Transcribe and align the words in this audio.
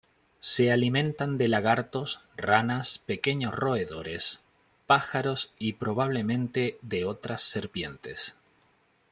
Se 0.39 0.71
alimentan 0.71 1.37
de 1.37 1.47
lagartos, 1.47 2.21
ranas, 2.35 2.97
pequeños 3.05 3.53
roedores, 3.53 4.41
pájaros 4.87 5.53
y 5.59 5.73
probablemente 5.73 6.79
de 6.81 7.05
otras 7.05 7.43
serpientes. 7.43 8.35